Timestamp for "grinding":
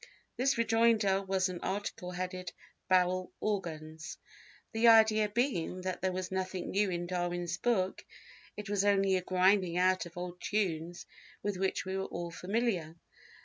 9.21-9.77